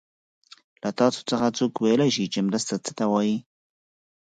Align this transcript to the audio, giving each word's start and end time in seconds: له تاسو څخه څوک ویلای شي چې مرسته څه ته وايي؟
له 0.81 0.89
تاسو 0.99 1.19
څخه 1.29 1.47
څوک 1.57 1.73
ویلای 1.77 2.09
شي 2.15 2.25
چې 2.33 2.39
مرسته 2.47 2.73
څه 2.85 2.91
ته 2.97 3.05
وايي؟ 3.11 3.37